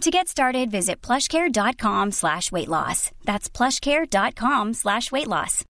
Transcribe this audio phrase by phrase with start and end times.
[0.00, 3.10] To get started, visit plushcare.com slash weight loss.
[3.26, 5.62] That's plushcare.com slash weight loss.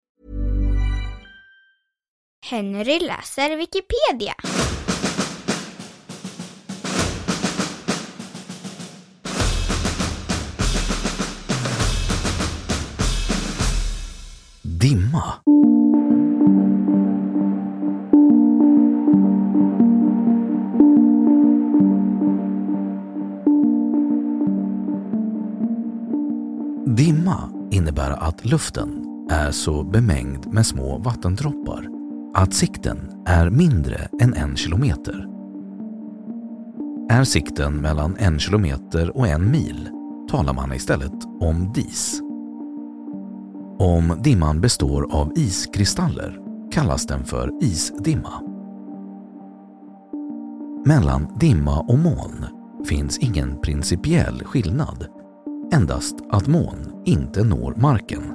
[2.43, 4.35] Henry läser Wikipedia.
[14.63, 15.41] Dimma.
[26.97, 31.89] Dimma innebär att luften är så bemängd med små vattendroppar
[32.35, 35.27] att sikten är mindre än en kilometer.
[37.11, 39.89] Är sikten mellan en kilometer och en mil
[40.31, 42.21] talar man istället om dis.
[43.79, 46.39] Om dimman består av iskristaller
[46.73, 48.43] kallas den för isdimma.
[50.85, 52.47] Mellan dimma och moln
[52.85, 55.07] finns ingen principiell skillnad,
[55.73, 58.35] endast att moln inte når marken.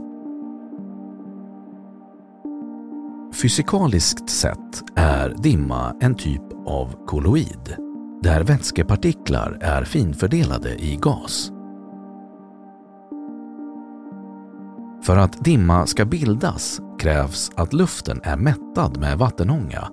[3.41, 7.75] Fysikaliskt sett är dimma en typ av kolloid,
[8.23, 11.51] där vätskepartiklar är finfördelade i gas.
[15.03, 19.87] För att dimma ska bildas krävs att luften är mättad med vattenånga.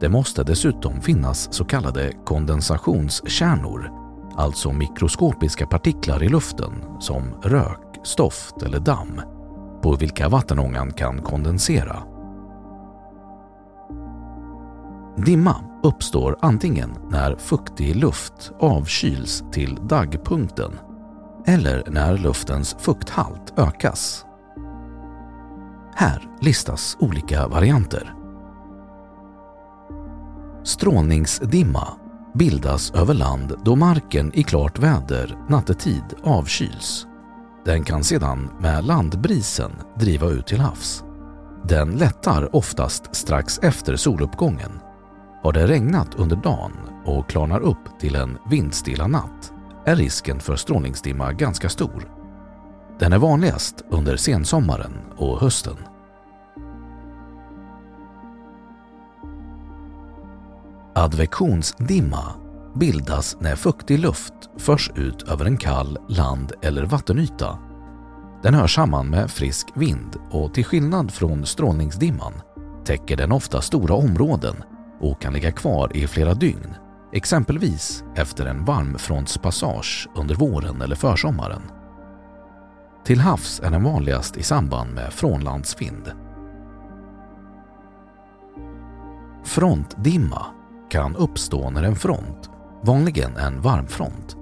[0.00, 3.90] Det måste dessutom finnas så kallade kondensationskärnor,
[4.38, 9.20] alltså mikroskopiska partiklar i luften som rök, stoft eller damm,
[9.82, 12.02] på vilka vattenångan kan kondensera.
[15.16, 20.78] Dimma uppstår antingen när fuktig luft avkyls till daggpunkten
[21.46, 24.24] eller när luftens fukthalt ökas.
[25.94, 28.14] Här listas olika varianter.
[30.64, 31.88] Strålningsdimma
[32.34, 37.06] bildas över land då marken i klart väder nattetid avkyls.
[37.64, 41.04] Den kan sedan med landbrisen driva ut till havs.
[41.64, 44.80] Den lättar oftast strax efter soluppgången.
[45.42, 46.72] Har det regnat under dagen
[47.04, 49.52] och klarnar upp till en vindstilla natt
[49.86, 52.08] är risken för strålningsdimma ganska stor.
[52.98, 55.76] Den är vanligast under sensommaren och hösten.
[60.98, 62.34] Advektionsdimma
[62.74, 67.58] bildas när fuktig luft förs ut över en kall land eller vattenyta.
[68.42, 72.32] Den hör samman med frisk vind och till skillnad från strålningsdimman
[72.84, 74.56] täcker den ofta stora områden
[75.00, 76.74] och kan ligga kvar i flera dygn,
[77.12, 81.62] exempelvis efter en varmfrontspassage under våren eller försommaren.
[83.04, 86.12] Till havs är den vanligast i samband med frånlandsvind.
[89.44, 90.57] Frontdimma
[90.90, 92.50] kan uppstå när en front,
[92.82, 94.36] vanligen en varmfront,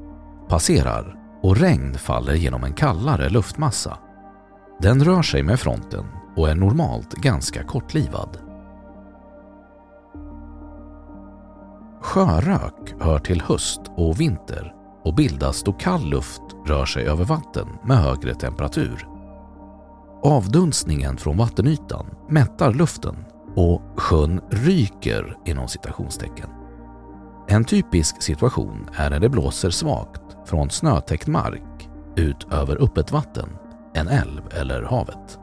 [0.49, 3.99] passerar och regn faller genom en kallare luftmassa.
[4.81, 6.05] Den rör sig med fronten
[6.37, 8.39] och är normalt ganska kortlivad.
[12.01, 17.69] Sjörök hör till höst och vinter och bildas då kall luft rör sig över vatten
[17.85, 19.09] med högre temperatur.
[20.23, 23.17] Avdunstningen från vattenytan mättar luften
[23.57, 26.51] och sjön ryker inom citationstecken.
[27.49, 33.49] En typisk situation är när det blåser svagt från snötäckt mark ut över öppet vatten,
[33.95, 35.39] en älv eller havet.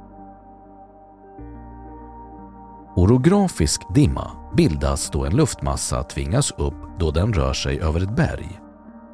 [2.96, 8.60] Orografisk dimma bildas då en luftmassa tvingas upp då den rör sig över ett berg.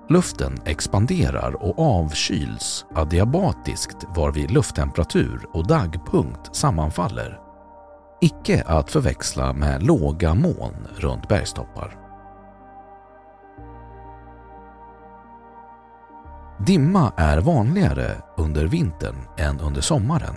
[0.10, 7.49] Luften expanderar och avkyls adiabatiskt varvid lufttemperatur och dagpunkt sammanfaller.
[8.21, 11.95] Icke att förväxla med låga moln runt bergstoppar.
[16.66, 20.36] Dimma är vanligare under vintern än under sommaren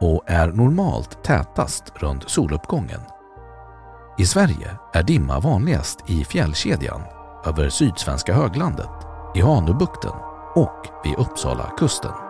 [0.00, 3.00] och är normalt tätast runt soluppgången.
[4.18, 7.02] I Sverige är dimma vanligast i fjällkedjan
[7.46, 8.90] över sydsvenska höglandet,
[9.34, 10.14] i Hanöbukten
[10.54, 12.29] och vid Uppsala kusten.